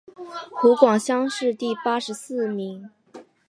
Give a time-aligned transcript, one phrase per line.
[0.51, 2.89] 湖广乡试第八十四名。